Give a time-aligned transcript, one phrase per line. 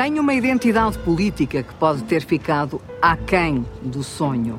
[0.00, 4.58] Tem uma identidade política que pode ter ficado aquém do sonho.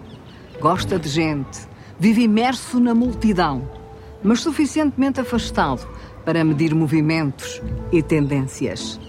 [0.59, 1.61] Gosta de gente,
[1.99, 3.67] vive imerso na multidão,
[4.21, 5.87] mas suficientemente afastado
[6.23, 7.59] para medir movimentos
[7.91, 8.99] e tendências.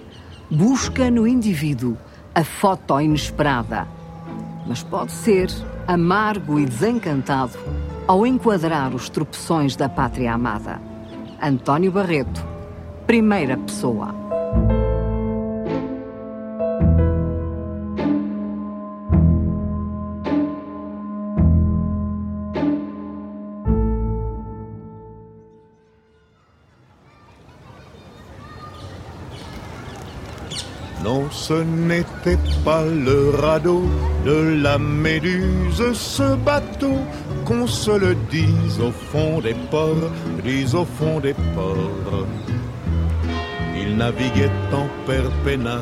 [0.50, 1.98] Busca no indivíduo
[2.34, 3.86] a foto inesperada,
[4.66, 5.50] mas pode ser
[5.86, 7.58] amargo e desencantado
[8.08, 10.80] ao enquadrar os tropeções da pátria amada.
[11.42, 12.42] António Barreto,
[13.06, 14.21] primeira pessoa.
[31.32, 33.82] Ce n'était pas le radeau
[34.24, 36.98] de la Méduse, ce bateau,
[37.44, 40.10] qu'on se le dise au fond des ports,
[40.44, 42.26] dise au fond des ports.
[43.76, 44.86] Il naviguait en
[45.44, 45.80] peinard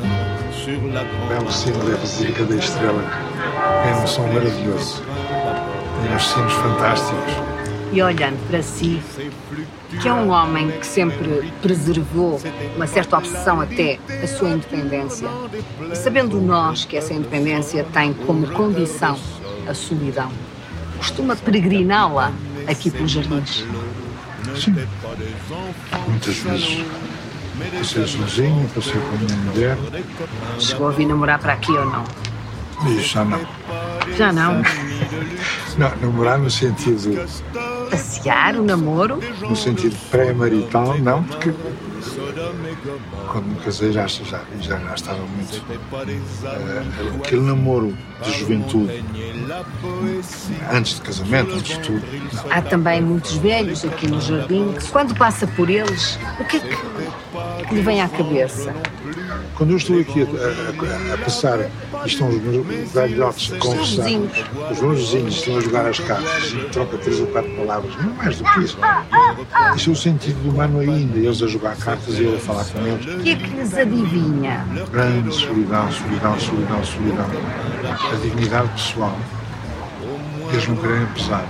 [0.51, 1.29] sur la grande...
[1.29, 3.03] Belo sino da Basílica da Estrela.
[3.85, 5.03] É um som maravilhoso.
[6.01, 7.60] Tem uns sinos fantásticos.
[7.91, 9.01] E olhando para si,
[10.01, 12.41] que é um homem que sempre preservou
[12.75, 15.27] uma certa obsessão até a sua independência,
[15.91, 19.17] e sabendo nós que essa independência tem como condição
[19.67, 20.31] a solidão,
[20.97, 22.31] costuma peregriná-la
[22.67, 23.65] aqui pelos jardins.
[24.55, 24.75] Sim.
[26.07, 26.85] Muitas vezes
[27.77, 29.77] passei sozinho, passei com a minha mulher.
[30.59, 32.03] Chegou a vir namorar para aqui ou não?
[32.87, 33.39] E já não.
[34.17, 34.61] Já não.
[35.77, 37.27] Não, namorar no sentido,
[37.89, 39.19] Passear, o namoro?
[39.41, 41.53] no sentido pré-marital, não, porque
[43.31, 45.63] quando me casei já, já, já, já estava muito.
[46.43, 46.83] eh,
[47.23, 49.03] aquele namoro de juventude,
[50.71, 52.03] antes de casamento, antes de tudo.
[52.33, 52.51] Não.
[52.51, 56.59] Há também muitos velhos aqui no jardim que, quando passa por eles, o que é
[57.67, 58.73] que lhe vem à cabeça?
[59.55, 61.59] Quando eu estou aqui a, a- a passar
[62.05, 64.07] estão os meus velhotes a conversar,
[64.71, 68.37] os meus vizinhos estão a jogar as cartas troca três ou quatro palavras, não mais
[68.37, 68.77] do que isso.
[69.75, 72.79] Isso é o sentido humano ainda, eles a jogar cartas e eu a falar com
[72.87, 73.05] eles.
[73.05, 74.65] O que é que lhes adivinha?
[74.91, 77.25] Grande solidão, solidão, solidão, solidão.
[78.11, 79.15] A dignidade pessoal,
[80.51, 81.45] eles não querem pesar.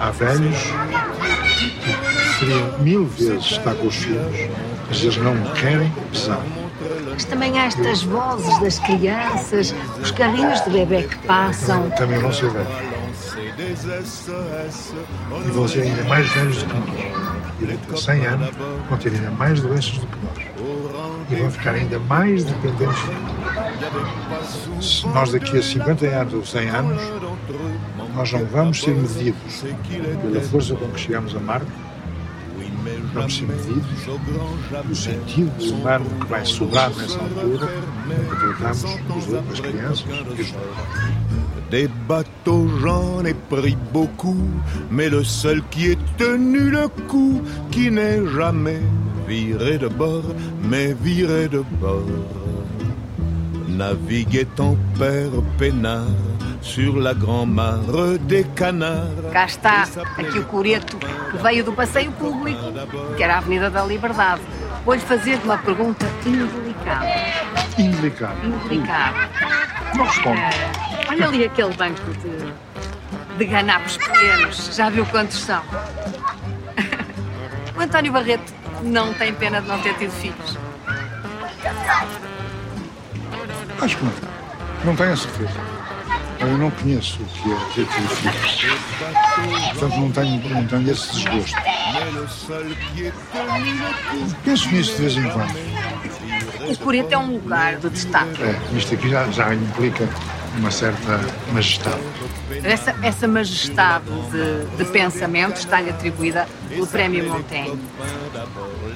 [0.00, 0.56] Há velhos
[1.58, 4.36] que preferiam mil vezes estar com os filhos,
[4.92, 6.42] mas eles não querem pesar.
[7.10, 11.88] Mas também há estas vozes das crianças, os carrinhos de bebê que passam.
[11.92, 12.68] Também vão ser velhos.
[15.46, 16.88] E vão ser ainda mais velhos do que nós.
[17.62, 18.50] E daqui a 100 anos
[18.90, 20.46] vão ter ainda mais doenças do que nós.
[21.30, 23.12] E vão ficar ainda mais dependentes do
[24.28, 24.84] nós.
[24.84, 27.02] Se nós daqui a 50 anos ou 100 anos,
[28.14, 29.64] nós não vamos ser medidos
[30.20, 31.66] pela força com que chegamos a Marte,
[41.70, 44.36] Des bateaux, j'en ai pris beaucoup,
[44.90, 47.40] mais le seul qui ait tenu le coup,
[47.70, 48.82] qui n'est jamais
[49.26, 52.04] viré de bord, mais viré de bord,
[53.68, 56.31] naviguait en père peinard
[56.62, 59.10] sur la grand-mare des canards.
[59.32, 59.82] Cá está,
[60.16, 62.60] aqui o coreto que veio do passeio público,
[63.16, 64.40] que era a Avenida da Liberdade.
[64.84, 67.06] Vou-lhe fazer uma pergunta indelicada.
[67.78, 68.36] Indelicado.
[68.44, 69.28] Indelicada.
[69.94, 70.40] Não responde.
[71.10, 74.74] Olha ali aquele banco de, de ganapos pequenos.
[74.74, 75.62] Já viu quantos são?
[77.74, 78.52] O António Barreto
[78.82, 80.58] não tem pena de não ter tido filhos.
[83.80, 84.12] Acho que não.
[84.84, 85.81] Não tenho a certeza.
[86.42, 88.76] Eu não conheço o que é ter tido filhos.
[89.70, 91.56] Portanto, não tenho, não tenho esse desgosto.
[94.44, 95.54] Penso nisso de vez em quando.
[96.68, 98.42] O coreto é um lugar de destaque.
[98.42, 100.08] É, isto aqui já, já implica
[100.58, 101.20] uma certa
[101.52, 102.00] majestade.
[102.62, 107.78] Essa, essa majestade de, de pensamento está-lhe atribuída pelo Prémio Montaigne.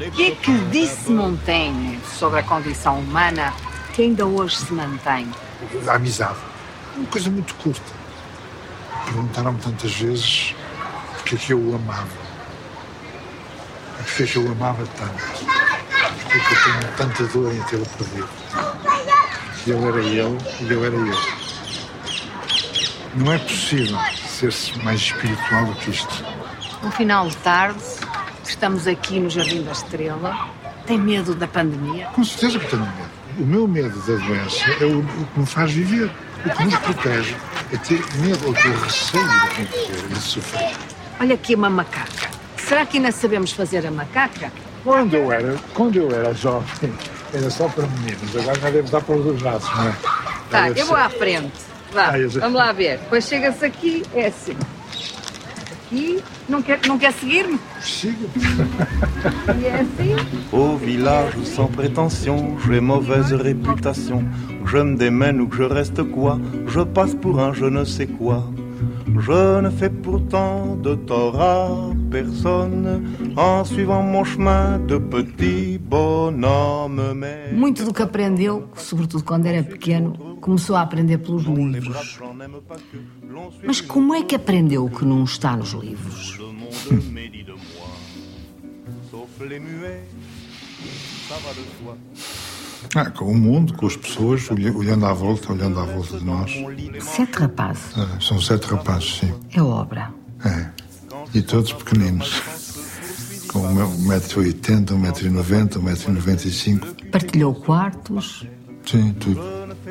[0.07, 3.53] O que é que disse Montaigne sobre a condição humana
[3.95, 5.27] que ainda hoje se mantém?
[5.87, 6.37] A amizade.
[6.97, 7.93] Uma coisa muito curta.
[9.05, 10.55] Perguntaram-me tantas vezes
[11.17, 12.09] porque é que eu o amava.
[13.99, 15.23] Porque é que eu o amava tanto.
[16.23, 18.29] Porque é que eu tenho tanta dor em tê-lo perdido.
[19.67, 21.47] E ele era ele e eu era eu.
[23.17, 26.25] Não é possível ser-se mais espiritual do que isto.
[26.83, 27.83] Um final de tarde,
[28.45, 30.49] estamos aqui no Jardim da Estrela.
[30.87, 32.07] Tem medo da pandemia?
[32.15, 33.17] Com certeza que tenho medo.
[33.39, 36.11] O meu medo da doença é o, o que me faz viver.
[36.47, 37.37] O que nos protege
[37.73, 40.73] é ter medo ou ter receio de acontecer e de sofrer.
[41.21, 42.29] Olha aqui uma macaca.
[42.57, 44.53] Será que ainda sabemos fazer a macaca?
[44.85, 46.93] Quando eu era, quando eu era jovem,
[47.35, 48.37] era só para meninos.
[48.37, 49.95] Agora já devo dar para os braços, não é?
[50.51, 51.53] Tá, eu vou à frente.
[51.93, 52.99] Vá, Ah, já- vamos lá ver.
[52.99, 54.57] Depois chega-se aqui, é assim.
[55.87, 57.59] Aqui, não quer, não quer seguir-me?
[57.81, 58.29] Siga.
[59.61, 60.17] E é assim.
[60.53, 64.25] Au village sans prétention, j'ai mauvaise réputation.
[64.67, 68.07] Je me démène ou que je reste quoi, je passe pour un je ne sais
[68.07, 68.45] quoi.
[69.19, 77.15] Je ne fais pourtant de tort à personne en suivant mon chemin de petit bonhomme.
[77.15, 82.19] Mais Muito do que aprendeu, sobretudo quando era pequeno, começou a aprender pelos livros.
[83.65, 86.39] Mas como é que aprendeu o que não está nos livros?
[92.95, 96.25] Ah, com o mundo, com as pessoas, olha- olhando à volta, olhando à volta de
[96.25, 96.51] nós.
[97.03, 97.83] Sete rapazes.
[97.97, 99.35] Ah, são sete rapazes, sim.
[99.53, 100.11] É obra.
[100.45, 100.67] É.
[101.35, 102.43] E todos pequeninos.
[103.53, 107.11] Com 1,80m, 1,90m, 1,95m.
[107.11, 108.47] Partilhou quartos,
[108.85, 109.41] Sim, tudo.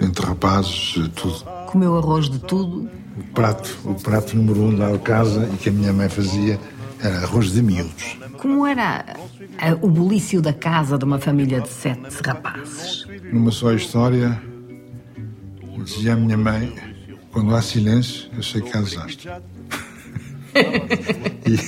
[0.01, 1.43] Entre rapazes, tudo.
[1.67, 2.89] comeu arroz de tudo.
[3.17, 6.59] O prato, o prato número um da casa e que a minha mãe fazia
[7.01, 8.17] era arroz de miúdos.
[8.37, 9.05] Como era
[9.81, 13.05] o bulício da casa de uma família de sete rapazes?
[13.31, 14.41] Numa só história,
[15.83, 16.73] dizia a minha mãe:
[17.31, 19.29] quando há silêncio, eu sei que há desastre.
[21.45, 21.59] e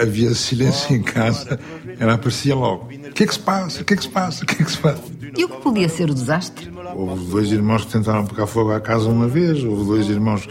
[0.00, 1.58] havia silêncio em casa,
[1.98, 3.82] ela aparecia logo: o que é que se passa?
[3.82, 4.44] O que é que se passa?
[4.44, 5.02] O que é que se passa?
[5.36, 6.70] E o que podia ser o desastre?
[6.94, 10.48] Houve dois irmãos que tentaram pegar fogo à casa uma vez, houve dois irmãos,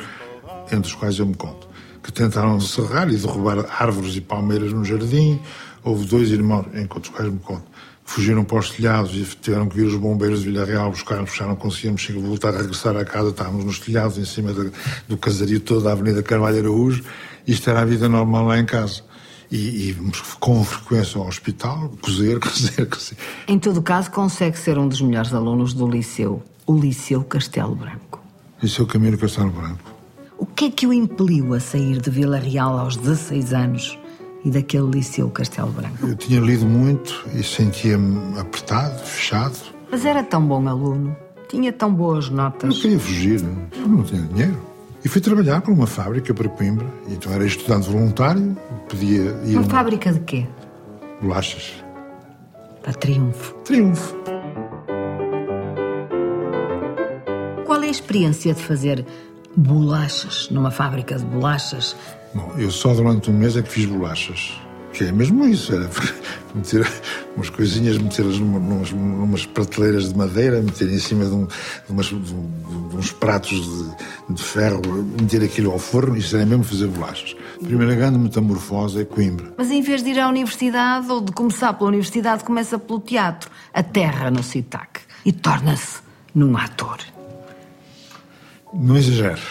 [0.72, 1.68] entre os quais eu me conto,
[2.04, 5.40] que tentaram serrar e derrubar árvores e palmeiras no jardim.
[5.86, 7.62] Houve dois irmãos, entre os quais me conto,
[8.04, 11.48] que fugiram para os telhados e tiveram que vir os bombeiros de Villarreal buscar, buscar,
[11.48, 14.72] não conseguíamos chegar, voltar a regressar à casa, estávamos nos telhados, em cima da-
[15.08, 17.04] do casario todo da Avenida Carvalho Araújo.
[17.48, 19.02] Isto era a vida normal lá em casa.
[19.52, 19.98] E, e
[20.40, 23.16] com frequência ao hospital, cozer, cozer, cozer.
[23.48, 28.24] Em todo caso, consegue ser um dos melhores alunos do liceu, o Liceu Castelo Branco.
[28.64, 29.94] Isso o caminho do Castelo Branco.
[30.38, 34.00] O que é que o impeliu a sair de Vila Real aos 16 anos
[34.46, 36.06] e daquele Liceu Castelo Branco?
[36.08, 39.58] Eu tinha lido muito e sentia-me apertado, fechado.
[39.92, 41.16] Mas era tão bom aluno,
[41.50, 42.80] tinha tão boas notas.
[42.80, 43.42] queria fugir,
[43.86, 44.62] não tinha dinheiro.
[45.04, 46.88] E fui trabalhar para uma fábrica para Coimbra.
[47.08, 48.58] Então era estudante voluntário,
[48.90, 50.48] podia ir Uma a fábrica de quê?
[51.22, 51.74] bolachas.
[52.84, 53.54] Para triunfo.
[53.64, 54.16] Triunfo.
[57.66, 59.06] Qual é a experiência de fazer
[59.56, 61.96] bolachas numa fábrica de bolachas?
[62.36, 64.60] Bom, eu só durante um mês é que fiz bolachas.
[64.94, 65.90] Que é mesmo isso, era
[66.56, 66.88] meter
[67.36, 71.54] umas coisinhas, metê-las numa- numas, numas prateleiras de madeira, meter em cima de, um- de
[71.90, 73.60] umas- de de uns pratos
[74.30, 74.82] de, ferro,
[75.20, 77.36] meter aquilo ao forno, isso era mesmo fazer bolachas.
[77.62, 79.54] A primeira grande metamorfose é Coimbra.
[79.58, 83.50] Mas em vez de ir à universidade ou de começar pela universidade, começa pelo teatro.
[83.74, 86.00] Aterra no CITAC e torna-se
[86.34, 87.00] num ator.
[88.74, 89.42] Não exagero.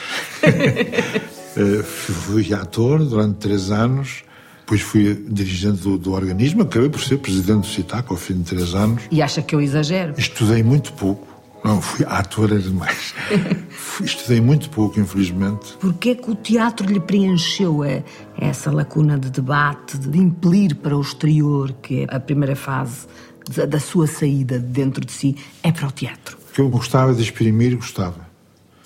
[1.57, 4.25] Eh, fui ator durante três anos,
[4.61, 8.45] depois fui dirigente do, do organismo, acabei por ser presidente do CITAC ao fim de
[8.45, 9.03] três anos.
[9.11, 10.15] E acha que eu exagero?
[10.19, 11.29] Estudei muito pouco.
[11.65, 13.15] Não, fui ator era demais.
[14.03, 15.75] Estudei muito pouco, infelizmente.
[15.81, 18.03] Porquê é que o teatro lhe preencheu a-
[18.37, 23.07] essa lacuna de debate, de impelir para o exterior, que é a primeira fase
[23.55, 26.37] da- da sua saída de dentro de si, é para o teatro?
[26.53, 28.27] Que eu gostava de exprimir, gostava.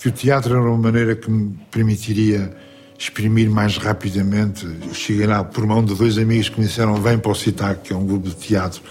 [0.01, 2.57] Que o teatro era uma maneira que me permitiria
[2.99, 4.67] exprimir mais rapidamente.
[4.67, 7.83] Eu cheguei lá por mão de dois amigos que me disseram: vem para o CITAC,
[7.85, 8.83] que é um grupo de teatro,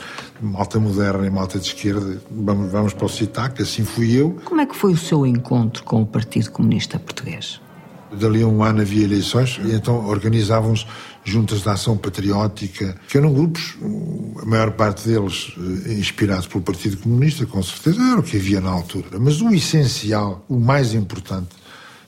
[0.41, 3.61] malta moderna e malta de esquerda, vamos, vamos para o CITAC.
[3.61, 4.37] Assim fui eu.
[4.45, 7.59] Como é que foi o seu encontro com o Partido Comunista Português?
[8.09, 10.85] Dali a um ano havia eleições e então organizavam-se
[11.25, 13.75] juntas de ação patriótica, que eram grupos,
[14.41, 15.53] a maior parte deles
[15.85, 19.19] eh, inspirados pelo Partido Comunista, com certeza, era o que havia na altura.
[19.19, 21.49] Mas o essencial, o mais importante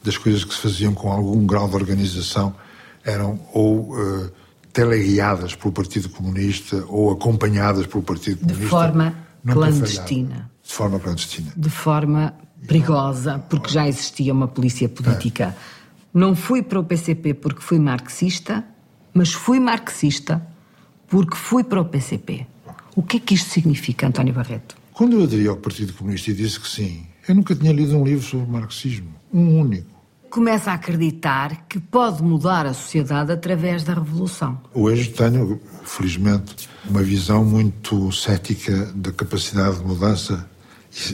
[0.03, 2.56] das coisas que se faziam com algum grau de organização
[3.03, 4.29] eram ou eh,
[4.72, 8.70] teleguiadas pelo Partido Comunista ou acompanhadas pelo Partido Comunista.
[8.70, 10.51] forma Nunca clandestina.
[10.63, 11.53] De forma clandestina.
[11.56, 12.34] De forma
[12.68, 15.56] perigosa, porque já existia uma polícia política.
[16.13, 18.63] Não fui para o PCP porque fui marxista,
[19.13, 20.46] mas fui marxista
[21.08, 22.46] porque fui para o PCP.
[22.96, 24.75] O que é que isto significa, António Barreto?
[24.94, 28.03] Quando eu aderi ao Partido Comunista e disse que sim, eu nunca tinha lido um
[28.03, 29.13] livro sobre marxismo.
[29.31, 29.88] Um único.
[30.31, 34.59] Começa a acreditar que pode mudar a sociedade através da revolução.
[34.74, 40.50] Hoje tenho, felizmente, uma visão muito cética da capacidade de mudança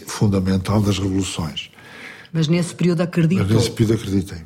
[0.08, 1.70] fundamental das revoluções.
[2.32, 3.46] Mas nesse período Mas acreditou.
[3.48, 4.42] nesse período acreditei.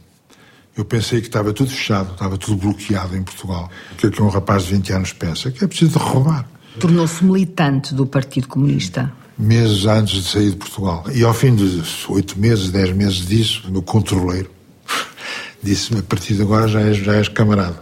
[0.75, 3.69] Eu pensei que estava tudo fechado, estava tudo bloqueado em Portugal.
[3.91, 5.51] O que é que um rapaz de 20 anos pensa?
[5.51, 6.47] Que é preciso roubar.
[6.79, 9.11] Tornou-se militante do Partido Comunista.
[9.39, 11.05] Meses antes de sair de Portugal.
[11.13, 14.51] E ao fim de oito meses, dez meses disso, o meu controleiro
[15.63, 17.81] disse-me: a partir de agora já és, já és camarada.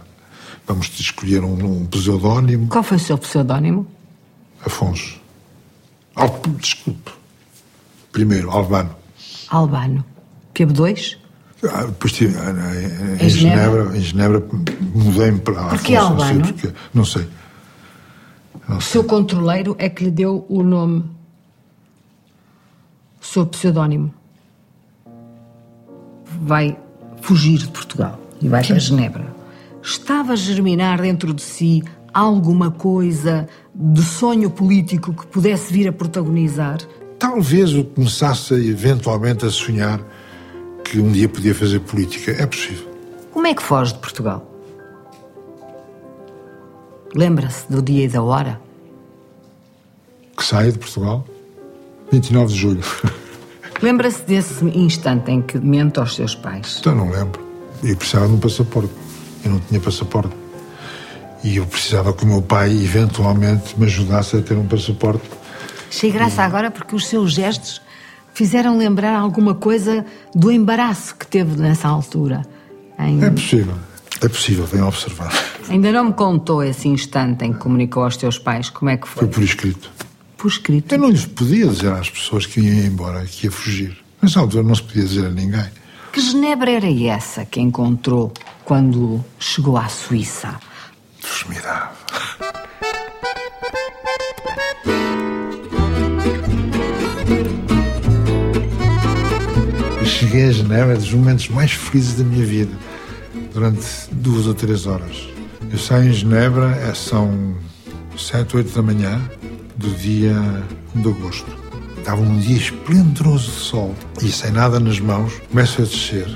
[0.68, 2.68] Vamos te escolher um, um pseudónimo.
[2.68, 3.86] Qual foi o seu pseudónimo?
[4.64, 5.18] Afonso.
[6.14, 7.10] Al, desculpe.
[8.12, 8.94] Primeiro, Albano.
[9.48, 10.04] Albano.
[10.54, 11.18] Teve dois?
[11.64, 12.52] Ah, depois tive, ah,
[13.20, 14.44] em, em Genebra, em Genebra
[14.94, 15.76] mudei-me para Afonso.
[15.76, 16.38] Porquê Albano?
[16.38, 16.52] Não sei.
[16.52, 17.28] Porque, não sei.
[18.68, 21.04] Não o seu controleiro é que lhe deu o nome,
[23.28, 24.12] seu pseudónimo.
[26.42, 26.78] Vai
[27.20, 29.34] fugir de Portugal e vai para Genebra.
[29.82, 31.82] Estava a germinar dentro de si
[32.12, 36.78] alguma coisa de sonho político que pudesse vir a protagonizar?
[37.18, 40.00] Talvez eu começasse eventualmente a sonhar
[40.84, 42.30] que um dia podia fazer política.
[42.32, 42.88] É possível.
[43.30, 44.44] Como é que foge de Portugal?
[47.14, 48.60] Lembra-se do dia e da hora?
[50.36, 51.26] Que saia de Portugal?
[52.10, 52.82] 29 de julho.
[53.82, 56.78] Lembra-se desse instante em que mente aos seus pais?
[56.80, 57.46] Então não lembro.
[57.82, 58.90] Eu precisava de um passaporte.
[59.44, 60.34] Eu não tinha passaporte.
[61.44, 65.22] E eu precisava que o meu pai, eventualmente, me ajudasse a ter um passaporte.
[65.88, 66.44] Achei graça e...
[66.44, 67.80] agora porque os seus gestos
[68.34, 70.04] fizeram lembrar alguma coisa
[70.34, 72.42] do embaraço que teve nessa altura.
[72.98, 73.22] Em...
[73.24, 73.74] É possível.
[74.20, 75.36] É possível, bem observado.
[75.68, 79.06] Ainda não me contou esse instante em que comunicou aos teus pais como é que
[79.06, 79.22] foi?
[79.22, 79.90] Foi por escrito.
[80.38, 80.94] Por escrito?
[80.94, 83.98] Eu não lhes podia dizer às pessoas que iam embora, que ia fugir.
[84.22, 85.66] Nessa altura não se podia dizer a ninguém.
[86.12, 88.32] Que Genebra era essa que encontrou
[88.64, 90.56] quando chegou à Suíça?
[91.20, 91.90] Formidável.
[100.04, 102.76] Cheguei a Genebra, é dos momentos mais felizes da minha vida,
[103.52, 105.28] durante duas ou três horas.
[105.70, 107.56] Eu saio em Genebra, é, são
[108.16, 109.20] sete, oito da manhã
[109.78, 110.34] do dia
[110.94, 111.56] de agosto.
[111.96, 116.28] Estava um dia esplendoroso de sol e sem nada nas mãos, começo a descer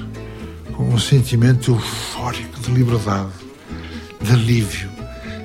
[0.72, 3.30] com um sentimento eufórico de liberdade,
[4.20, 4.88] de alívio,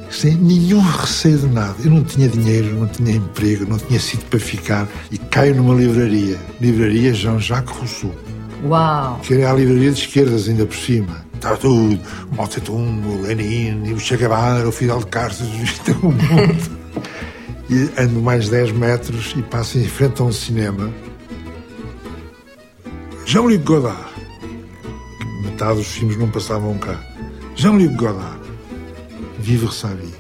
[0.10, 1.76] sem nenhum receio de nada.
[1.84, 5.74] Eu não tinha dinheiro, não tinha emprego, não tinha sítio para ficar e caio numa
[5.74, 8.16] livraria, livraria Jean-Jacques Rousseau.
[8.64, 9.20] Uau!
[9.24, 11.26] Que era a livraria de esquerdas ainda por cima.
[11.34, 12.00] Estava tudo,
[12.32, 15.46] o Mao Tse-tung, o Lenin, o Che Guevara, o Fidel Castro,
[16.02, 16.87] o mundo.
[17.70, 20.92] E ando mais 10 metros e passo em frente a um cinema.
[23.26, 24.08] Jean-Luc Godard.
[25.44, 27.00] Metade dos filmes não passavam cá.
[27.56, 28.40] Jean-Luc Godard.
[29.40, 30.14] Vivre sa vie.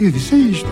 [0.00, 0.68] E eu disse: é isto.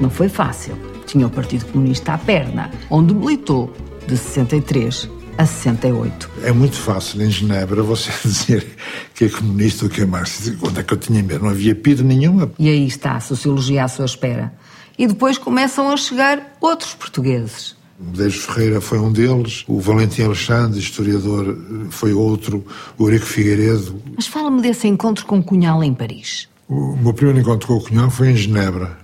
[0.00, 0.76] Não foi fácil.
[1.06, 3.72] Tinha o Partido Comunista à perna, onde militou
[4.06, 6.30] de 63 a 68.
[6.42, 8.76] É muito fácil em Genebra você dizer
[9.14, 10.56] que é comunista ou que é marxista.
[10.58, 11.44] Quando é que eu tinha medo?
[11.44, 12.50] Não havia PID nenhuma.
[12.58, 14.52] E aí está a sociologia à sua espera.
[14.98, 17.76] E depois começam a chegar outros portugueses.
[17.98, 21.56] Medeiros Ferreira foi um deles, o Valentim Alexandre, historiador,
[21.90, 22.64] foi outro,
[22.98, 24.02] o Eurico Figueiredo.
[24.16, 26.48] Mas fala-me desse encontro com Cunhal em Paris.
[26.68, 28.98] O meu primeiro encontro com o Cunhal foi em Genebra.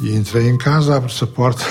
[0.00, 1.64] E entrei em casa, abre-se a porta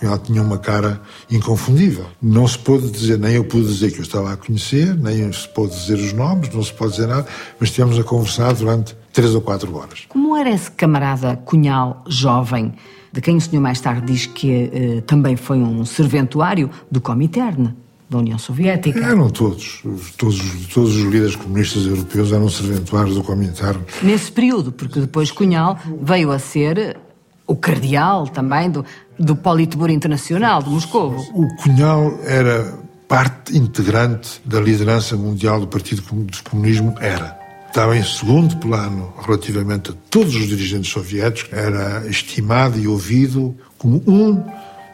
[0.00, 1.00] ela tinha uma cara
[1.30, 2.06] inconfundível.
[2.20, 5.48] Não se pôde dizer, nem eu pude dizer que eu estava a conhecer, nem se
[5.48, 7.26] pôde dizer os nomes, não se pode dizer nada,
[7.58, 10.04] mas estivemos a conversar durante três ou quatro horas.
[10.08, 12.74] Como era esse camarada Cunhal jovem,
[13.12, 17.74] de quem o senhor mais tarde diz que eh, também foi um serventuário do Comintern?
[18.10, 18.98] Da União Soviética.
[19.00, 19.82] Eram todos,
[20.18, 23.80] todos, todos os líderes comunistas europeus eram serventuários do Comintern.
[24.02, 26.98] Nesse período, porque depois Cunhal veio a ser
[27.46, 28.84] o cardeal também do,
[29.18, 31.16] do Politburo Internacional de Moscou.
[31.32, 32.78] O Cunhal era
[33.08, 37.38] parte integrante da liderança mundial do Partido do Comunismo, era.
[37.68, 44.02] Estava em segundo plano relativamente a todos os dirigentes soviéticos, era estimado e ouvido como
[44.06, 44.42] um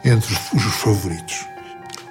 [0.05, 1.47] entre os, os favoritos.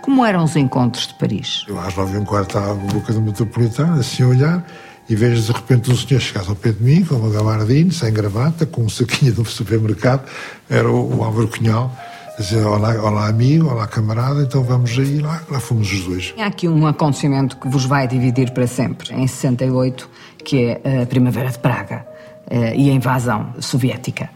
[0.02, 1.66] Como eram os encontros de Paris?
[1.68, 4.66] Eu às nove e um quarto estava na boca do metropolitano, assim a olhar,
[5.10, 8.14] e vejo de repente um senhor chegar ao pé de mim com uma gabardine, sem
[8.14, 10.30] gravata, com um saquinho do supermercado,
[10.70, 11.92] era o, o Álvaro Cunhal,
[12.38, 16.34] dizer olá, olá amigo, olá camarada, então vamos aí, lá, lá fomos os dois.
[16.38, 20.08] Há aqui um acontecimento que vos vai dividir para sempre, em 68,
[20.46, 22.06] que é a Primavera de Praga
[22.48, 24.30] eh, e a invasão soviética.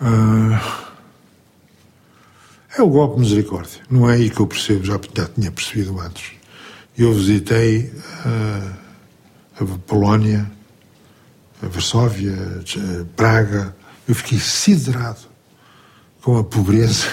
[0.00, 0.87] Uh...
[2.78, 3.80] É o golpe de misericórdia.
[3.90, 6.30] Não é aí que eu percebo, já, já tinha percebido antes.
[6.96, 7.92] Eu visitei
[8.24, 8.72] uh,
[9.60, 10.48] a Polónia,
[11.60, 13.74] a Varsóvia, a Praga.
[14.06, 15.18] Eu fiquei siderado
[16.22, 17.08] com a pobreza,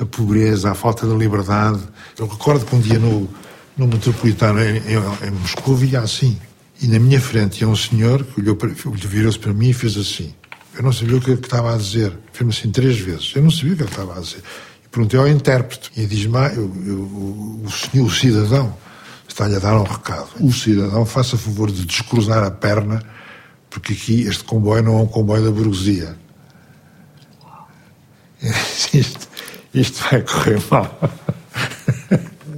[0.00, 1.80] a pobreza, a falta de liberdade.
[2.18, 3.28] Eu recordo que um dia no,
[3.76, 6.36] no metropolitano em, em, em Moscou via assim.
[6.80, 8.58] E na minha frente ia um senhor que olhou
[8.96, 10.34] virou-se para mim e fez assim.
[10.74, 12.12] Eu não sabia o que, é que estava a dizer.
[12.32, 13.32] Fez-me assim três vezes.
[13.36, 14.42] Eu não sabia o que, é que estava a dizer.
[14.92, 15.90] Perguntei ao intérprete.
[15.96, 18.76] E diz-me, ah, eu, eu, o, senhor, o cidadão
[19.26, 20.28] está-lhe a dar um recado.
[20.38, 23.02] O cidadão faça favor de descruzar a perna,
[23.70, 26.16] porque aqui este comboio não é um comboio da burguesia.
[28.92, 29.28] Isto,
[29.72, 30.98] isto vai correr mal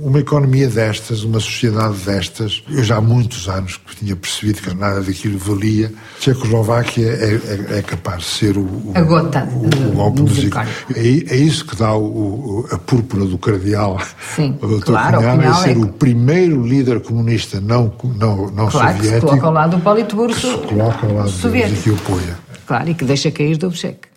[0.04, 4.74] uma economia destas, uma sociedade destas, eu já há muitos anos que tinha percebido que
[4.74, 5.90] nada daquilo valia.
[6.20, 10.58] Tchecoslováquia é, é, é capaz de ser o, o, a gota o, o golpe músico.
[10.58, 13.98] É, é isso que dá o, a púrpura do cardeal
[14.36, 14.84] Sim, ao Dr.
[14.84, 15.78] claro, Cunhal, é ser é...
[15.78, 19.00] o primeiro líder comunista não, não, não claro, soviético.
[19.00, 21.78] Que se coloca ao lado do Politburo se coloca ao lado soviético.
[21.78, 22.38] e que o apoia.
[22.66, 24.08] Claro, e que deixa cair do cheque.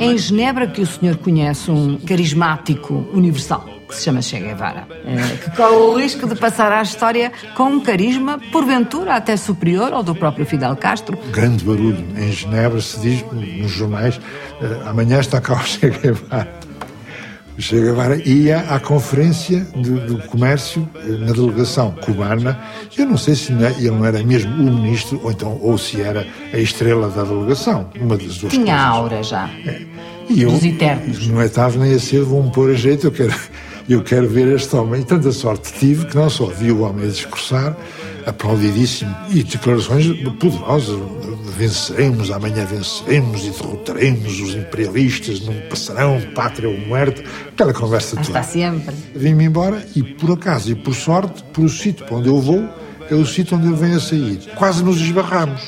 [0.00, 5.36] Em Genebra que o senhor conhece um carismático universal que se chama Che Guevara, eh,
[5.42, 10.02] que corre o risco de passar à história com um carisma, porventura até superior ao
[10.02, 11.18] do próprio Fidel Castro.
[11.30, 12.04] Grande barulho.
[12.16, 14.20] Em Genebra se diz nos jornais:
[14.60, 16.63] eh, amanhã está cá o Che Guevara.
[17.56, 22.60] O Che Guevara ia à conferência do, do, comércio eh, na delegação cubana.
[22.98, 25.78] Eu não sei se não, é, ele não era mesmo o ministro ou então ou
[25.78, 27.88] se era a estrela da delegação.
[28.00, 28.80] Uma das duas Tinha coisas.
[28.80, 29.48] aura já.
[29.64, 29.82] É.
[30.28, 31.28] E eu, dos eternos.
[31.28, 33.06] Não é tarde nem a cedo, vão pôr a jeito.
[33.06, 33.34] Eu quero,
[33.88, 35.02] eu quero ver este homem.
[35.02, 37.76] E tanta sorte tive que não só vi o homem a discursar,
[38.26, 40.06] aplaudidíssimo, e declarações
[40.38, 40.98] poderosas
[41.56, 48.26] venceremos, amanhã venceremos e derrotaremos os imperialistas, não passarão, pátria ou muerte, aquela conversa toda.
[48.28, 48.94] Está sempre.
[49.14, 52.68] Vim-me embora e, por acaso e por sorte, por o sítio para onde eu vou,
[53.10, 54.40] é o sítio onde ele vem a sair.
[54.56, 55.62] Quase nos esbarramos.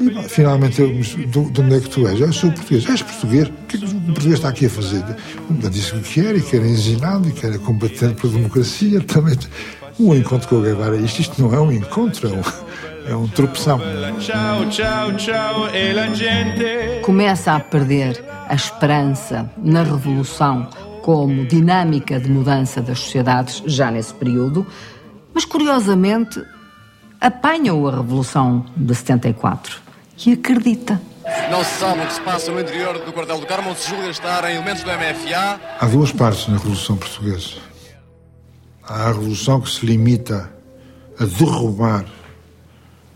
[0.00, 2.20] E finalmente, eu, de onde é que tu és?
[2.20, 2.88] Eu sou português.
[2.88, 3.48] És português?
[3.48, 5.04] O que é que o português está aqui a fazer?
[5.62, 9.00] Eu disse o que era, e que era ensinado, e que era combatente pela democracia.
[9.00, 9.36] Também.
[9.98, 12.42] Um encontro com o Guevara, isto, isto não é um encontro, é um
[13.06, 13.80] é um tropeção.
[17.02, 20.68] Começa a perder a esperança na revolução
[21.02, 24.66] como dinâmica de mudança das sociedades já nesse período,
[25.34, 26.42] mas curiosamente
[27.20, 29.80] apanha-o a revolução de 74
[30.26, 31.00] e acredita.
[31.50, 33.90] Não se sabe o que se passa no interior do quartel do Carmo, onde se
[33.90, 35.60] julga estar em elementos do MFA.
[35.80, 37.71] Há duas partes na Revolução Portuguesa.
[38.88, 40.50] A revolução que se limita
[41.18, 42.04] a derrubar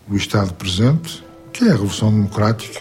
[0.08, 2.80] o Estado presente, que é a Revolução Democrática,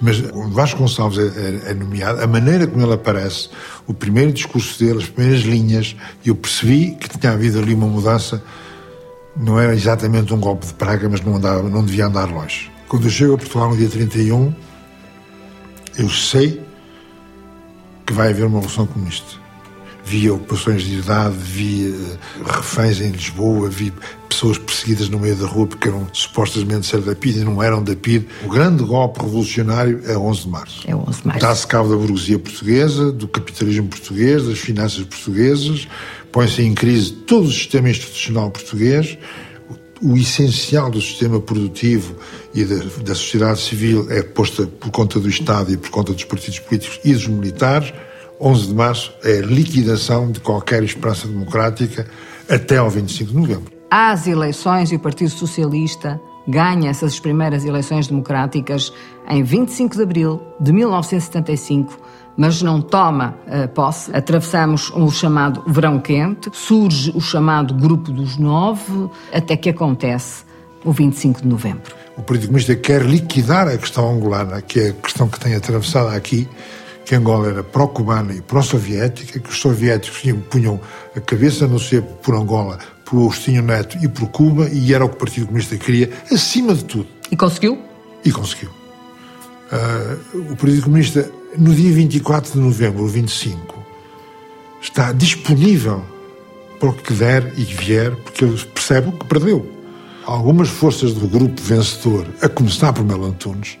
[0.00, 3.50] mas Vasco Gonçalves é, é, é, nomeado, a maneira como ele aparece,
[3.86, 8.42] o primeiro discurso dele, as primeiras linhas, eu percebi que tinha havido ali uma mudança,
[9.36, 12.70] não era exatamente um golpe de praga, mas não, andava, não devia andar longe.
[12.88, 14.54] Quando eu chego a Portugal no dia 31,
[15.98, 16.62] eu sei
[18.06, 19.41] que vai haver uma revolução comunista
[20.04, 23.92] vi ocupações de idade, vi uh, reféns em Lisboa, vi
[24.28, 27.82] pessoas perseguidas no meio da rua porque eram supostamente ser da PID e não eram
[27.82, 28.26] da PID.
[28.44, 30.80] O grande golpe revolucionário é 11 de março.
[30.86, 31.40] É 11 de março.
[31.40, 35.86] Dá-se cabo da burguesia portuguesa, do capitalismo português, das finanças portuguesas,
[36.32, 39.16] põe-se em crise todo o sistema institucional português,
[40.02, 42.16] o essencial do sistema produtivo
[42.52, 46.24] e da, da sociedade civil é posta por conta do Estado e por conta dos
[46.24, 47.92] partidos políticos e dos militares
[48.42, 52.06] 11 de março é a liquidação de qualquer esperança democrática
[52.50, 53.72] até ao 25 de novembro.
[53.88, 58.92] Às eleições e o Partido Socialista ganha essas primeiras eleições democráticas
[59.28, 61.96] em 25 de abril de 1975,
[62.36, 64.14] mas não toma uh, posse.
[64.14, 70.42] Atravessamos o chamado verão quente, surge o chamado Grupo dos Nove, até que acontece
[70.84, 71.94] o 25 de novembro.
[72.16, 76.08] O Partido Comunista quer liquidar a questão angolana, que é a questão que tem atravessado
[76.08, 76.48] aqui,
[77.04, 80.80] que Angola era pró-cubana e pró-soviética, que os soviéticos punham
[81.16, 85.08] a cabeça no cepo por Angola, por Agostinho Neto e por Cuba, e era o
[85.08, 87.08] que o Partido Comunista queria, acima de tudo.
[87.30, 87.78] E conseguiu?
[88.24, 88.70] E conseguiu.
[88.70, 93.84] Uh, o Partido Comunista, no dia 24 de novembro, 25,
[94.80, 96.02] está disponível
[96.78, 99.70] para o que der e que vier, porque ele percebe que perdeu.
[100.24, 103.78] Algumas forças do grupo vencedor, a começar por Melo Antunes,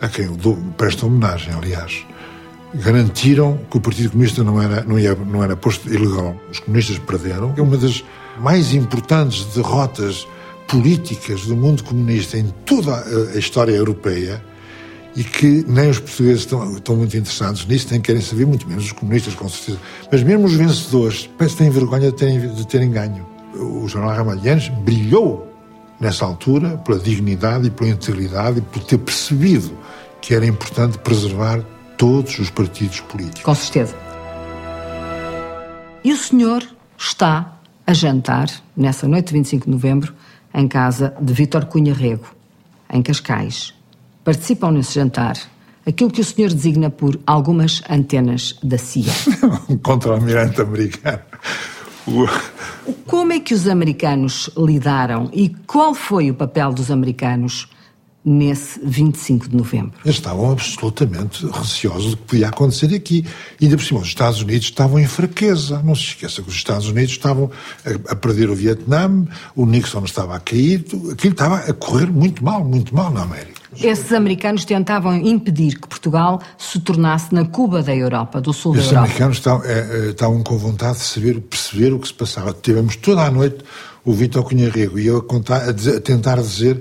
[0.00, 2.04] a quem eu dou, presto homenagem, aliás,
[2.74, 6.36] garantiram que o Partido Comunista não era, não, ia, não era posto ilegal.
[6.50, 7.54] Os comunistas perderam.
[7.56, 8.04] É uma das
[8.38, 10.26] mais importantes derrotas
[10.66, 14.42] políticas do mundo comunista em toda a história europeia
[15.16, 18.84] e que nem os portugueses estão, estão muito interessados nisso, nem querem saber, muito menos
[18.84, 19.78] os comunistas, com certeza.
[20.10, 23.24] Mas mesmo os vencedores parece que têm vergonha de terem, de terem ganho.
[23.54, 25.48] O jornal Ramalhianes brilhou
[26.00, 29.70] nessa altura pela dignidade e pela integridade e por ter percebido
[30.20, 31.64] que era importante preservar
[31.96, 33.42] todos os partidos políticos.
[33.42, 33.94] Com certeza.
[36.04, 36.62] E o senhor
[36.98, 40.14] está a jantar, nessa noite de 25 de novembro,
[40.52, 42.26] em casa de Vítor Cunha Rego,
[42.92, 43.74] em Cascais.
[44.22, 45.36] Participam nesse jantar
[45.86, 49.12] aquilo que o senhor designa por algumas antenas da CIA.
[49.68, 51.20] um contra-almirante americano.
[53.06, 57.68] Como é que os americanos lidaram e qual foi o papel dos americanos
[58.24, 59.92] nesse 25 de novembro?
[60.04, 63.24] Eles estavam absolutamente receosos do que podia acontecer aqui.
[63.60, 65.82] E ainda por cima, os Estados Unidos estavam em fraqueza.
[65.82, 67.50] Não se esqueça que os Estados Unidos estavam
[68.08, 72.64] a, perder o Vietnã, o Nixon estava a cair, aquilo estava a correr muito mal,
[72.64, 73.64] muito mal na América.
[73.82, 78.90] Esses americanos tentavam impedir que Portugal se tornasse na Cuba da Europa, do sul Esses
[78.90, 79.06] da Europa.
[79.06, 82.52] Os americanos estavam, é, estavam, com vontade de saber, perceber o que se passava.
[82.52, 83.58] Tivemos toda a noite
[84.04, 86.80] o Vitor Cunha Rego e eu a, contar, a, dizer, a tentar dizer,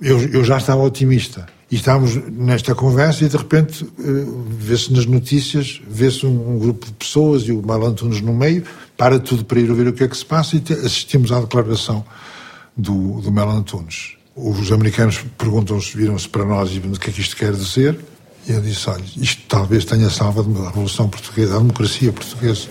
[0.00, 1.46] eu, eu, já estava otimista.
[1.70, 6.86] E estávamos nesta conversa e de repente uh, vê-se nas notícias, vê-se um, um, grupo
[6.86, 8.64] de pessoas e o Malantunes no meio,
[8.96, 12.04] para tudo para ir ver o que é que se passa e assistimos à declaração
[12.76, 14.16] do, do Melantunes.
[14.34, 17.98] Os americanos perguntam-se, viram-se para nós e o que é que isto quer dizer.
[18.48, 22.68] E eu disse: olha, isto talvez tenha salvado a Revolução Portuguesa, a democracia portuguesa.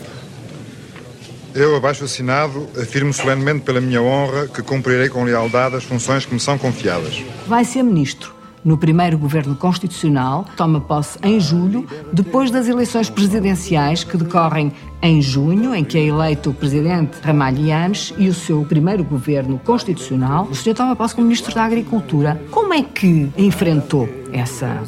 [1.53, 6.33] Eu, abaixo assinado, afirmo solenemente pela minha honra que cumprirei com lealdade as funções que
[6.33, 7.23] me são confiadas.
[7.47, 14.03] Vai ser ministro no primeiro governo constitucional, toma posse em julho, depois das eleições presidenciais
[14.03, 19.03] que decorrem em junho, em que é eleito o presidente Ramalhianes e o seu primeiro
[19.03, 20.47] governo constitucional.
[20.51, 22.41] O senhor toma posse como ministro da Agricultura.
[22.51, 24.83] Como é que enfrentou essa,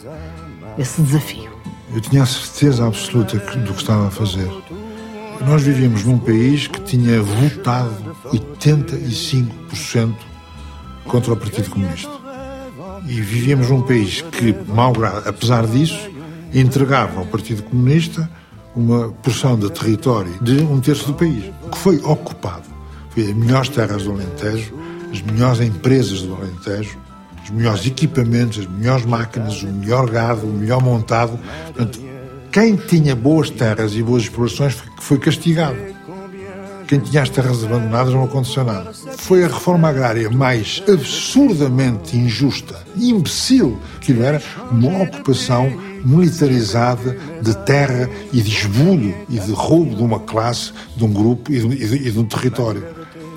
[0.77, 1.49] esse desafio?
[1.93, 4.49] Eu tinha a certeza absoluta do que estava a fazer.
[5.45, 10.15] Nós vivíamos num país que tinha votado 85%
[11.05, 12.09] contra o Partido Comunista
[13.07, 16.09] e vivíamos num país que, malgrado, apesar disso,
[16.53, 18.29] entregava ao Partido Comunista
[18.75, 22.63] uma porção de território de um terço do país, que foi ocupado.
[23.09, 24.73] Foi as melhores terras do Alentejo,
[25.11, 26.97] as melhores empresas do Alentejo,
[27.43, 31.37] os melhores equipamentos, as melhores máquinas, o melhor gado, o melhor montado.
[31.65, 31.99] Portanto,
[32.51, 35.91] quem tinha boas terras e boas explorações foi castigado
[36.91, 38.91] quem tinha as terras abandonadas não aconteceu nada.
[39.15, 45.71] Foi a reforma agrária mais absurdamente injusta, imbecil, que era uma ocupação
[46.03, 51.49] militarizada de terra e de esbulho e de roubo de uma classe, de um grupo
[51.49, 52.83] e de, e de, e de um território.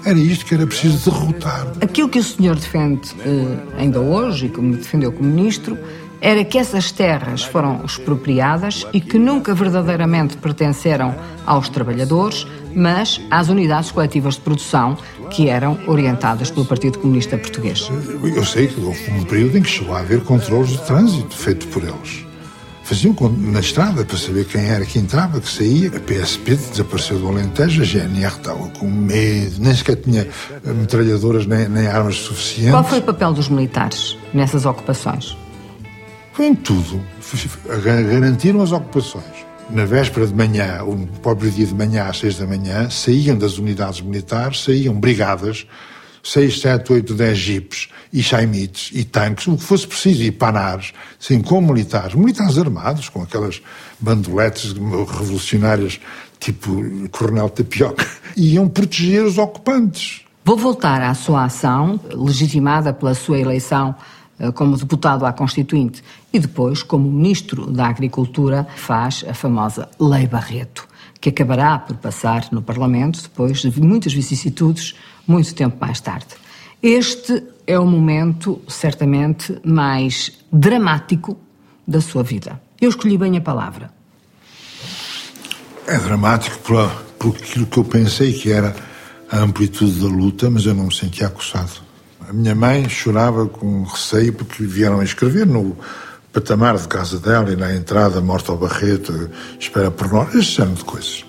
[0.05, 1.69] Era isto que era preciso derrotar.
[1.81, 5.79] Aquilo que o senhor defende eh, ainda hoje, e como defendeu como ministro,
[6.25, 13.51] era que essas terras foram expropriadas e que nunca verdadeiramente pertenceram aos trabalhadores, mas às
[13.51, 14.97] unidades coletivas de produção
[15.31, 17.91] que eram orientadas pelo Partido Comunista Português.
[18.23, 21.69] Eu sei que houve um período em que chegou a haver controles de trânsito feito
[21.69, 22.25] por eles.
[22.85, 25.89] Faziam na estrada para saber quem era que entrava, que saía.
[25.89, 30.27] A PSP desapareceu do Alentejo, a GNR estava com medo, nem sequer tinha
[30.65, 32.73] metralhadoras nem, nem armas suficientes.
[32.73, 35.44] Qual foi o papel dos militares nessas ocupações?
[36.39, 37.01] Em tudo.
[37.83, 39.45] Garantiram as ocupações.
[39.71, 43.57] Na véspera de manhã, o próprio dia de manhã, às seis da manhã, saíam das
[43.57, 45.67] unidades militares, saíam brigadas,
[46.23, 50.93] seis, sete, oito, dez jipes e chaimites e tanques, o que fosse preciso, e panares,
[51.19, 53.63] sim, com militares, militares armados, com aquelas
[53.99, 56.01] bandoletes revolucionárias
[56.39, 60.23] tipo Coronel Tapioca, iam proteger os ocupantes.
[60.45, 63.95] Vou voltar à sua ação, legitimada pela sua eleição
[64.55, 70.89] como deputado à Constituinte e depois como Ministro da Agricultura, faz a famosa Lei Barreto,
[71.21, 74.95] que acabará por passar no Parlamento depois de muitas vicissitudes,
[75.27, 76.35] muito tempo mais tarde.
[76.83, 81.39] Este é o momento, certamente, mais dramático
[81.87, 82.61] da sua vida.
[82.81, 83.91] Eu escolhi bem a palavra.
[85.87, 88.75] É dramático por, por aquilo que eu pensei que era
[89.31, 91.84] a amplitude da luta, mas eu não me sentia acossado.
[92.29, 95.77] A minha mãe chorava com receio porque vieram a escrever no
[96.33, 100.77] patamar de casa dela e na entrada morta ao Barreto, espera por nós, este género
[100.77, 101.25] de coisas.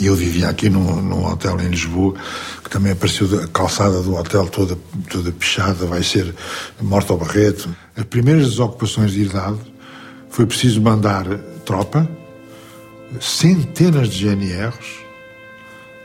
[0.00, 2.14] E eu vivia aqui num, num, hotel em Lisboa,
[2.62, 4.78] que também apareceu a calçada do hotel toda,
[5.10, 6.34] toda pichada, vai ser
[6.80, 7.74] morta ao Barreto.
[7.96, 9.58] As primeiras desocupações de idade
[10.30, 11.26] foi preciso mandar
[11.64, 12.08] tropa,
[13.20, 15.00] centenas de GNRs,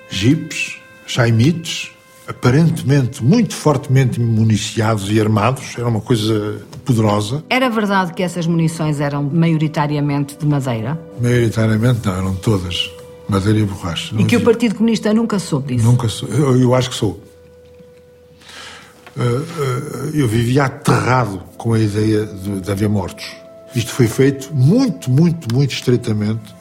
[0.09, 1.91] jipes, chaimites,
[2.27, 7.43] aparentemente muito fortemente municiados e armados, era uma coisa poderosa.
[7.49, 10.99] Era verdade que essas munições eram maioritariamente de madeira?
[11.21, 12.91] Maioritariamente não, eram todas.
[13.29, 14.15] Madeira e borracha.
[14.17, 15.85] E que o Partido Comunista nunca soube disso?
[15.85, 16.33] Nunca soube.
[16.33, 17.21] Eu, eu acho que sou.
[19.17, 23.25] Uh, uh, eu vivia aterrado com a ideia de, de haver mortos.
[23.75, 26.55] Isto foi feito muito, muito, muito estreitamente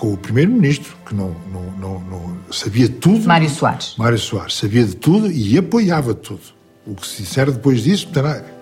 [0.00, 3.26] com o primeiro-ministro, que não, não, não, não, sabia tudo.
[3.26, 3.94] Mário Soares.
[3.98, 6.40] Mário Soares sabia de tudo e apoiava tudo.
[6.86, 8.08] O que se disser depois disso,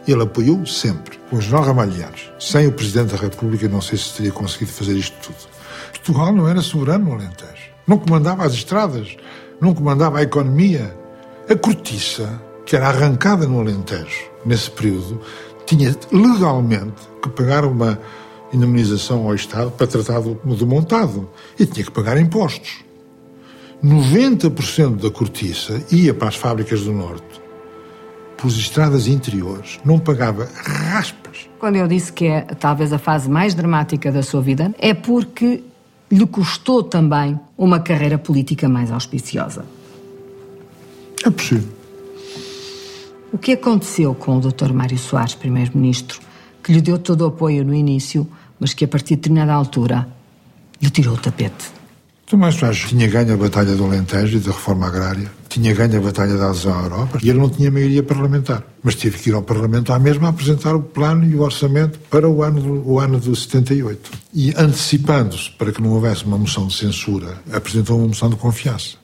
[0.09, 1.17] ele apoiou sempre.
[1.31, 4.95] Com o general Ramalhianos, sem o Presidente da República, não sei se teria conseguido fazer
[4.95, 5.49] isto tudo.
[5.93, 7.71] Portugal não era soberano no Alentejo.
[7.87, 9.17] Não comandava as estradas,
[9.61, 10.93] não comandava a economia.
[11.49, 15.21] A cortiça, que era arrancada no Alentejo, nesse período,
[15.67, 17.97] tinha legalmente que pagar uma
[18.53, 22.85] indemnização ao Estado para tratar do, do montado e tinha que pagar impostos.
[23.83, 27.41] 90% da cortiça ia para as fábricas do Norte,
[28.37, 31.49] por estradas interiores, não pagava raspas.
[31.59, 35.63] Quando eu disse que é talvez a fase mais dramática da sua vida, é porque
[36.11, 39.65] lhe custou também uma carreira política mais auspiciosa.
[41.25, 41.69] É possível.
[43.33, 44.73] O que aconteceu com o Dr.
[44.73, 46.21] Mário Soares, Primeiro-Ministro,
[46.63, 48.27] que lhe deu todo o apoio no início,
[48.59, 50.09] mas que a partir de determinada altura
[50.81, 51.79] lhe tirou o tapete?
[52.27, 56.03] Tomás Soares tinha ganho a batalha do Alentejo e da reforma agrária, tinha ganho a
[56.03, 58.63] batalha da adesão à Europa e ele não tinha maioria parlamentar.
[58.83, 62.29] Mas teve que ir ao Parlamento à mesma apresentar o plano e o orçamento para
[62.29, 64.11] o ano, do, o ano de 78.
[64.35, 68.99] E antecipando-se para que não houvesse uma moção de censura, apresentou uma moção de confiança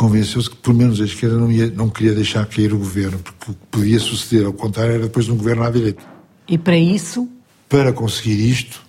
[0.00, 3.50] convenceu-se que pelo menos a esquerda não, ia, não queria deixar cair o governo, porque
[3.50, 6.02] o que podia suceder, ao contrário, era depois de um governo à direita.
[6.48, 7.28] E para isso?
[7.70, 8.82] Para conseguir isto,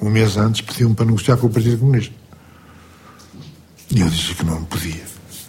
[0.00, 2.14] um mês antes pediu-me para negociar com o Partido Comunista.
[3.90, 5.02] E eu disse que não podia.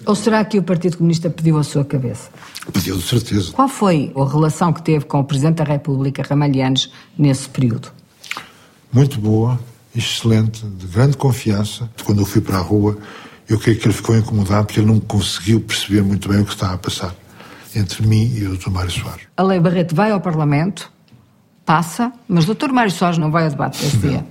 [0.03, 2.31] Ou será que o Partido Comunista pediu a sua cabeça?
[2.73, 3.51] Pediu, de certeza.
[3.51, 7.91] Qual foi a relação que teve com o Presidente da República, Ramalhianes, nesse período?
[8.91, 9.59] Muito boa,
[9.95, 11.88] excelente, de grande confiança.
[12.03, 12.97] Quando eu fui para a rua,
[13.47, 16.53] eu creio que ele ficou incomodado porque ele não conseguiu perceber muito bem o que
[16.53, 17.15] estava a passar
[17.75, 18.71] entre mim e o Dr.
[18.71, 19.27] Mário Soares.
[19.38, 20.91] A Lei Barreto vai ao Parlamento,
[21.69, 22.71] passa, mas o Dr.
[22.71, 24.25] Mário Soares não vai ao debate desse dia.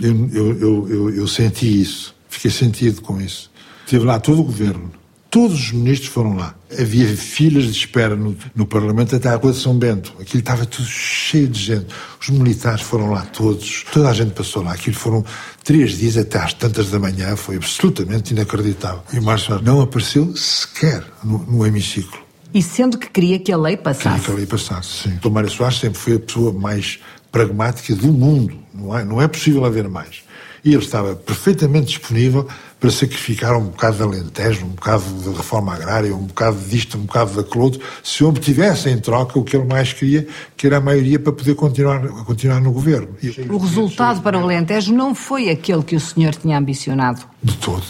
[0.00, 3.50] Eu, eu, eu, eu, senti isso, fiquei sentido com isso.
[3.86, 4.90] Tive lá todo o governo,
[5.30, 6.54] todos os ministros foram lá.
[6.72, 10.14] Havia filas de espera no, no Parlamento até à Rua de São Bento.
[10.18, 11.86] Aquilo estava tudo cheio de gente.
[12.18, 14.72] Os militares foram lá todos, toda a gente passou lá.
[14.72, 15.22] Aquilo foram
[15.62, 19.02] três dias até às tantas da manhã, foi absolutamente inacreditável.
[19.12, 22.23] E o Márcio não apareceu sequer no, no hemiciclo.
[22.54, 24.20] E sendo que queria que a lei passasse.
[24.20, 25.18] Queria que a lei passasse, sim.
[25.24, 27.00] O Mário Soares sempre foi a pessoa mais
[27.32, 28.56] pragmática do mundo.
[28.72, 30.22] Não é, não é possível haver mais.
[30.64, 32.48] E ele estava perfeitamente disponível
[32.80, 37.02] para sacrificar um bocado de Alentejo, um bocado de reforma agrária, um bocado disto, um
[37.02, 40.80] bocado daquele outro, se obtivesse em troca o que ele mais queria, que era a
[40.80, 43.08] maioria para poder continuar, continuar no governo.
[43.22, 43.28] E...
[43.50, 47.22] O resultado para o Alentejo não foi aquele que o senhor tinha ambicionado?
[47.42, 47.84] De todo.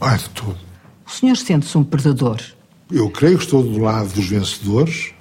[0.00, 0.58] Ah, de todo.
[1.06, 2.42] O senhor sente-se um perdedor?
[2.90, 5.12] Eu creio que estou do lado dos vencedores,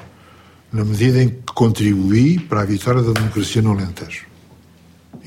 [0.71, 4.25] na medida em que contribuí para a vitória da democracia no Alentejo.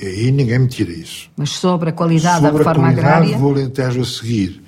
[0.01, 1.29] E aí ninguém me tira isso.
[1.37, 3.39] Mas sobre a qualidade sobre da reforma a qualidade agrária.
[3.39, 4.63] do Alentejo a seguir,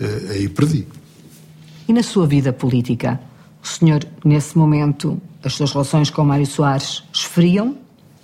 [0.00, 0.86] eh, aí perdi.
[1.86, 3.20] E na sua vida política,
[3.62, 7.76] o senhor, nesse momento, as suas relações com Mário Soares esfriam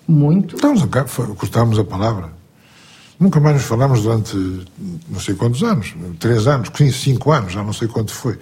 [0.09, 0.57] muito?
[0.57, 0.87] Estamos a,
[1.35, 2.33] cortámos a palavra.
[3.21, 4.37] Nunca mais nos falámos durante
[5.09, 8.39] não sei quantos anos, três anos, cinco anos, já não sei quanto foi.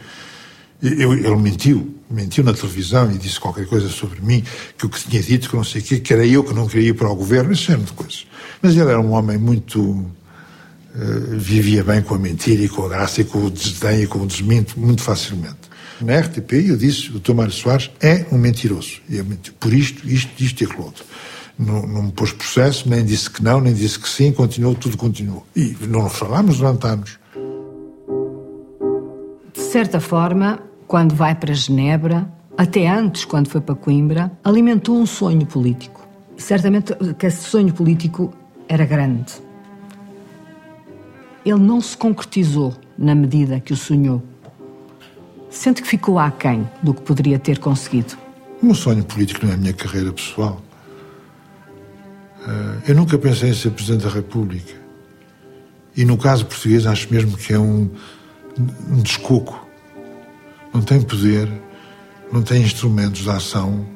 [0.82, 4.44] Eu, ele mentiu, mentiu na televisão e disse qualquer coisa sobre mim,
[4.76, 6.66] que o que tinha dito, que não sei o quê, que era eu que não
[6.66, 8.26] queria ir para o governo, esse género de coisas.
[8.60, 9.80] Mas ele era um homem muito.
[9.80, 14.06] Uh, vivia bem com a mentira e com a graça e com o desdém e
[14.06, 15.66] com o desminto muito facilmente.
[16.00, 19.00] Na RTP eu disse, o Tomário Soares é um mentiroso.
[19.08, 19.24] E é
[19.60, 21.04] por isto, isto, isto e aquilo outro.
[21.58, 24.96] Não, não me pôs processo, nem disse que não, nem disse que sim, continuou, tudo
[24.96, 25.46] continuou.
[25.54, 27.18] E não falámos durante anos.
[29.54, 35.06] De certa forma, quando vai para Genebra, até antes, quando foi para Coimbra, alimentou um
[35.06, 36.06] sonho político.
[36.36, 38.32] Certamente que esse sonho político
[38.68, 39.34] era grande.
[41.44, 44.22] Ele não se concretizou na medida que o sonhou.
[45.50, 48.16] Sente que ficou aquém do que poderia ter conseguido.
[48.62, 50.60] O meu sonho político não é a minha carreira pessoal.
[52.46, 54.74] Eh, eu nunca pensei em ser Presidente da República.
[55.96, 57.90] E no caso português, acho mesmo que é um,
[58.90, 59.65] um descoco
[60.76, 61.48] não tem poder,
[62.30, 63.86] não tem instrumentos de ação,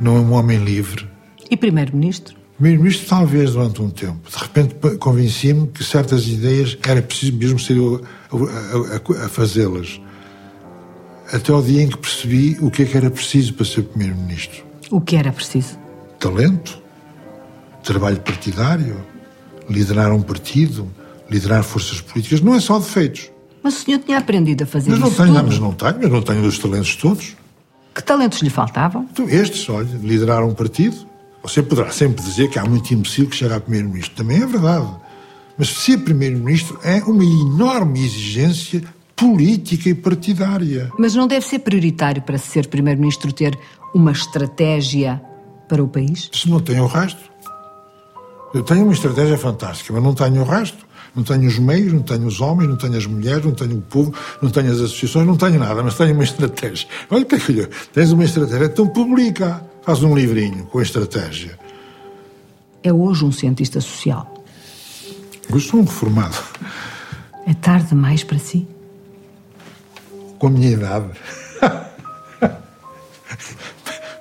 [0.00, 1.06] não é um homem livre.
[1.50, 2.34] E primeiro-ministro?
[2.56, 4.30] Primeiro-ministro, talvez durante um tempo.
[4.30, 8.02] De repente convenci-me que certas ideias era preciso mesmo ser eu
[8.32, 10.00] a, a, a fazê-las.
[11.30, 14.64] Até ao dia em que percebi o que é que era preciso para ser primeiro-ministro.
[14.90, 15.76] O que era preciso?
[16.18, 16.80] Talento,
[17.82, 18.96] trabalho partidário,
[19.68, 20.90] liderar um partido,
[21.28, 22.40] liderar forças políticas.
[22.40, 23.35] Não é só defeitos.
[23.66, 25.44] Mas o senhor tinha aprendido a fazer mas não isso tenho, tudo?
[25.48, 27.36] Mas não tenho, mas não tenho os talentos todos.
[27.92, 29.08] Que talentos lhe faltavam?
[29.10, 30.96] Então, estes, olha, lideraram um partido.
[31.42, 34.14] Você poderá sempre dizer que há muito imbecil que chega a primeiro-ministro.
[34.14, 34.88] Também é verdade.
[35.58, 38.84] Mas ser primeiro-ministro é uma enorme exigência
[39.16, 40.92] política e partidária.
[40.96, 43.58] Mas não deve ser prioritário para ser primeiro-ministro ter
[43.92, 45.20] uma estratégia
[45.68, 46.30] para o país?
[46.32, 47.20] Se não tem o resto.
[48.54, 50.85] Eu tenho uma estratégia fantástica, mas não tenho o resto.
[51.16, 53.80] Não tenho os meios, não tenho os homens, não tenho as mulheres, não tenho o
[53.80, 56.86] povo, não tenho as associações, não tenho nada, mas tenho uma estratégia.
[57.10, 57.68] Olha o que é que.
[57.94, 59.64] Tens uma estratégia, então publica.
[59.82, 61.58] Faz um livrinho com a estratégia.
[62.82, 64.44] É hoje um cientista social.
[65.48, 66.36] Eu sou um reformado.
[67.46, 68.68] É tarde demais para si?
[70.38, 71.10] Com a minha idade.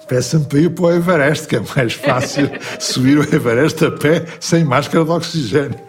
[0.07, 4.25] Peça-me para ir para o Everest, que é mais fácil subir o Everest a pé
[4.39, 5.79] sem máscara de oxigênio.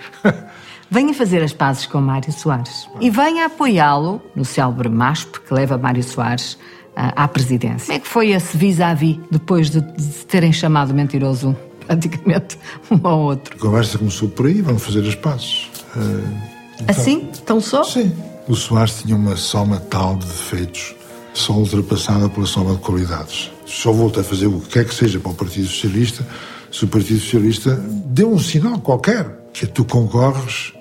[0.90, 5.76] Venha fazer as pazes com Mário Soares e venha apoiá-lo no célebre MASP que leva
[5.76, 6.56] Mário Soares
[6.94, 7.86] à, à presidência.
[7.86, 12.58] Como é que foi esse vis-à-vis depois de, de terem chamado mentiroso praticamente
[12.90, 13.56] um ao outro?
[13.56, 15.70] A conversa começou por aí, vamos fazer as pazes.
[15.96, 17.30] Uh, então, assim?
[17.44, 17.82] Tão só?
[17.82, 18.12] Sim.
[18.46, 20.94] O Soares tinha uma soma tal de defeitos,
[21.34, 23.50] só ultrapassada pela soma de qualidades.
[23.66, 26.24] Só volta a fazer o que quer que seja para o Partido Socialista
[26.70, 27.74] se o Partido Socialista
[28.06, 30.72] deu um sinal qualquer que tu concorres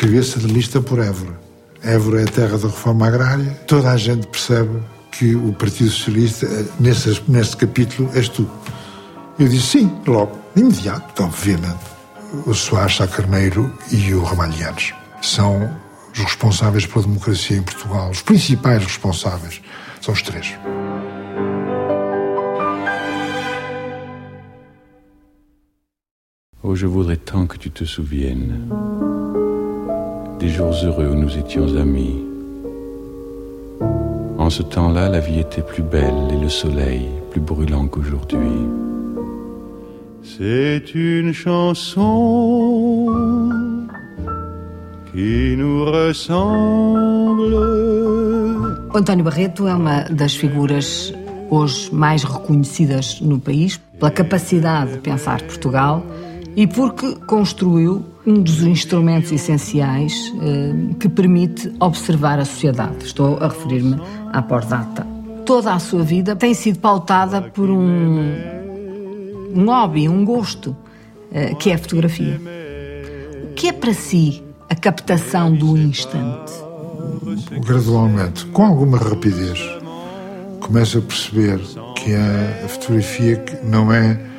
[0.00, 1.38] cabeça de lista por Évora.
[1.82, 3.50] Évora é a terra da reforma agrária.
[3.66, 4.80] Toda a gente percebe
[5.12, 8.48] que o Partido Socialista, eh, nesse, nesse capítulo, és tu.
[9.38, 11.84] Eu disse sim, logo, de imediato, obviamente.
[12.46, 15.70] O Soares Sá Carneiro e o Ramalhianos são
[16.14, 19.60] os responsáveis pela democracia em Portugal, os principais responsáveis.
[20.00, 20.54] São os três.
[26.62, 29.09] Oh, je voudrais tant que tu te souviennes
[30.40, 32.18] des jours heureux où nous étions amis.
[34.38, 38.56] En ce temps-là, la vie était plus belle et le soleil plus brûlant qu'aujourd'hui.
[40.22, 43.06] C'est une chanson
[45.12, 47.56] qui nous ressemble.
[48.94, 51.12] António Barreto é uma das figuras
[51.50, 56.02] hoje mais reconhecidas no país pela capacidade de pensar Portugal
[56.56, 63.04] e porque construiu um dos instrumentos essenciais eh, que permite observar a sociedade.
[63.04, 64.00] Estou a referir-me
[64.32, 65.06] à Pordata.
[65.46, 68.34] Toda a sua vida tem sido pautada por um,
[69.54, 70.76] um hobby, um gosto,
[71.32, 72.40] eh, que é a fotografia.
[73.44, 76.52] O que é para si a captação do instante?
[77.66, 79.58] Gradualmente, com alguma rapidez,
[80.60, 81.58] começa a perceber
[81.96, 84.29] que a fotografia não é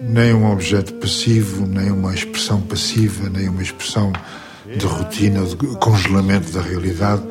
[0.00, 4.12] nem um objeto passivo, nem uma expressão passiva, nem uma expressão
[4.66, 7.22] de rotina, de congelamento da realidade,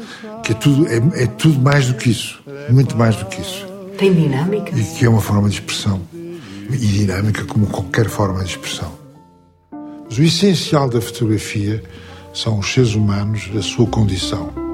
[0.44, 3.68] que é tudo, é, é tudo mais do que isso, muito mais do que isso.
[3.98, 4.78] Tem dinâmica?
[4.78, 6.02] E que é uma forma de expressão.
[6.70, 8.94] E dinâmica como qualquer forma de expressão.
[10.06, 11.84] Mas o essencial da fotografia
[12.34, 14.69] são os seres humanos, a sua condição.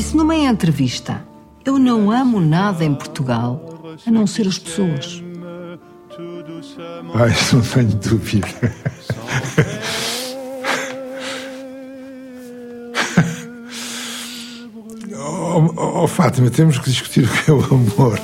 [0.00, 1.22] Disse numa entrevista:
[1.62, 3.62] Eu não amo nada em Portugal
[4.06, 5.22] a não ser as pessoas.
[7.14, 8.48] Ah, isso não tenho dúvida.
[15.14, 18.18] oh, oh, Fátima, temos que discutir o que é o amor.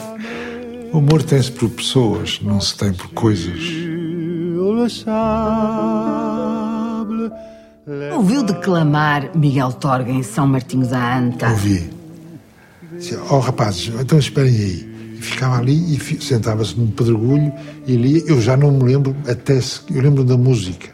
[0.94, 3.60] O amor tem-se por pessoas, não se tem por coisas.
[8.12, 11.50] Ouviu declamar Miguel Torga em São Martinho da Anta?
[11.50, 11.88] Ouvi.
[12.92, 14.96] Dizia, oh rapazes, então esperem aí.
[15.18, 17.52] E ficava ali e sentava-se num pedregulho
[17.86, 18.24] e lia.
[18.26, 20.88] Eu já não me lembro, até se, eu lembro da música.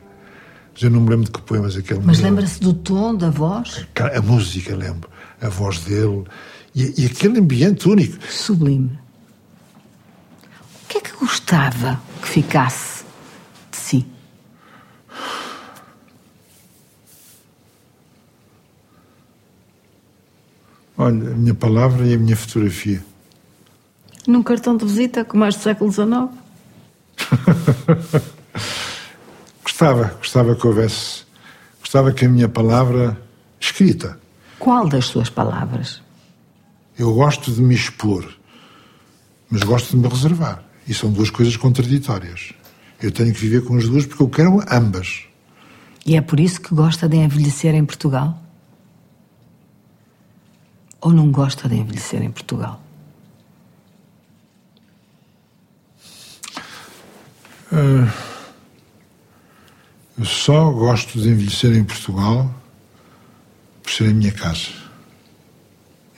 [0.74, 3.86] Mas eu não me lembro de que poemas aquele Mas lembra-se do tom da voz?
[3.98, 5.08] A, a música, lembro.
[5.40, 6.24] A voz dele.
[6.74, 8.18] E, e aquele ambiente único.
[8.30, 8.98] Sublime.
[10.84, 13.04] O que é que gostava que ficasse
[13.70, 14.06] de si?
[21.02, 23.04] Olha, a minha palavra e a minha fotografia.
[24.24, 26.30] Num cartão de visita como este do século XIX?
[29.64, 31.24] gostava, gostava que houvesse.
[31.80, 33.20] Gostava que a minha palavra
[33.58, 34.16] escrita.
[34.60, 36.00] Qual das suas palavras?
[36.96, 38.32] Eu gosto de me expor,
[39.50, 40.62] mas gosto de me reservar.
[40.86, 42.52] E são duas coisas contraditórias.
[43.02, 45.24] Eu tenho que viver com as duas porque eu quero ambas.
[46.06, 48.38] E é por isso que gosta de envelhecer em Portugal?
[51.02, 52.80] Ou não gosta de envelhecer em Portugal?
[57.72, 58.08] Uh,
[60.16, 62.48] eu só gosto de envelhecer em Portugal
[63.82, 64.68] por ser a minha casa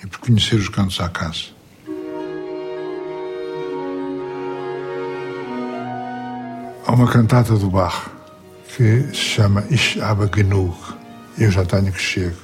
[0.02, 1.54] e por conhecer os cantos à casa.
[6.86, 8.10] Há uma cantata do Bach
[8.76, 10.76] que se chama Ich habe genug.
[11.38, 12.36] Eu já tenho que chego.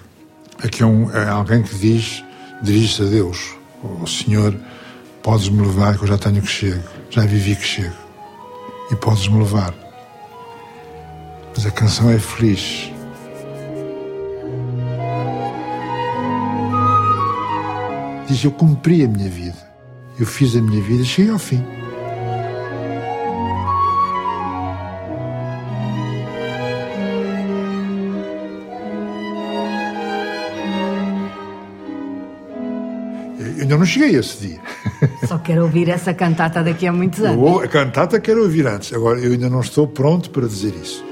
[0.62, 2.24] Aqui é, um, é alguém que diz,
[2.62, 3.54] dirige-se a Deus.
[3.82, 4.54] O Senhor,
[5.22, 6.82] podes-me levar que eu já tenho que chego.
[7.08, 7.96] Já vivi que chego.
[8.90, 9.74] E podes-me levar.
[11.54, 12.90] Mas a canção é feliz.
[18.26, 19.70] Diz: Eu cumpri a minha vida.
[20.18, 21.64] Eu fiz a minha vida cheguei ao fim.
[33.90, 34.60] Cheguei a esse dia.
[35.26, 37.46] Só quero ouvir essa cantata daqui a muitos anos.
[37.46, 38.92] Eu, a cantata quero ouvir antes.
[38.92, 41.09] Agora, eu ainda não estou pronto para dizer isso.